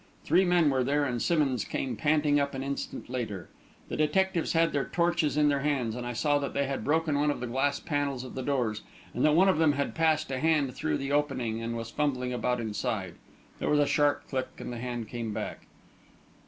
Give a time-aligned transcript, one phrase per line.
[0.25, 3.49] Three men were there, and Simmonds came panting up an instant later.
[3.87, 7.13] The detectives had their torches in their hands, and I saw that they had broken
[7.19, 8.81] one of the glass panels of the doors,
[9.13, 12.33] and that one of them had passed a hand through the opening and was fumbling
[12.33, 13.13] about inside.
[13.59, 15.67] There was a sharp click, and the hand came back.